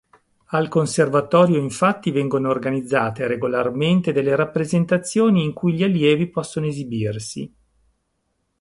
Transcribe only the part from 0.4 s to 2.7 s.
Al conservatorio infatti vengono